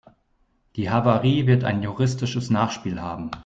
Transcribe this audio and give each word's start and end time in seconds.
Die 0.77 0.89
Havarie 0.89 1.45
wird 1.45 1.63
ein 1.63 1.83
juristisches 1.83 2.49
Nachspiel 2.49 2.99
haben. 2.99 3.29